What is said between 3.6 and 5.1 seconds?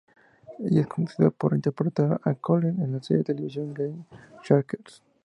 Game Shakers.